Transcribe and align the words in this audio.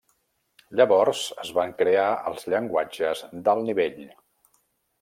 Llavors, 0.79 1.19
es 1.43 1.51
van 1.57 1.75
crear 1.81 2.07
els 2.31 2.47
llenguatges 2.55 3.23
d'alt 3.49 3.65
nivell. 3.69 4.01